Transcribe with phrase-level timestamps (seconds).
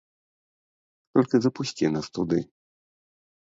[1.17, 2.39] Толькі запусці нас туды!